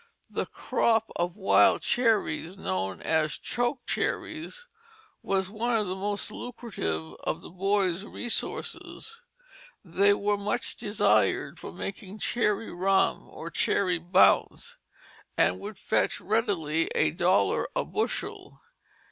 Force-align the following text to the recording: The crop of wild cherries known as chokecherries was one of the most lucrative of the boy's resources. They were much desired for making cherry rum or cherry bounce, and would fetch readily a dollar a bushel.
The 0.31 0.47
crop 0.47 1.11
of 1.15 1.35
wild 1.35 1.83
cherries 1.83 2.57
known 2.57 3.03
as 3.03 3.37
chokecherries 3.37 4.65
was 5.21 5.47
one 5.51 5.77
of 5.77 5.85
the 5.85 5.93
most 5.95 6.31
lucrative 6.31 7.13
of 7.19 7.41
the 7.41 7.51
boy's 7.51 8.03
resources. 8.03 9.21
They 9.85 10.15
were 10.15 10.37
much 10.37 10.75
desired 10.75 11.59
for 11.59 11.71
making 11.71 12.17
cherry 12.17 12.71
rum 12.73 13.29
or 13.29 13.51
cherry 13.51 13.99
bounce, 13.99 14.77
and 15.37 15.59
would 15.59 15.77
fetch 15.77 16.19
readily 16.19 16.89
a 16.95 17.11
dollar 17.11 17.67
a 17.75 17.85
bushel. 17.85 18.59